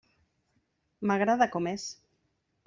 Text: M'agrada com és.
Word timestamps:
M'agrada 1.11 1.49
com 1.57 1.69
és. 1.73 1.87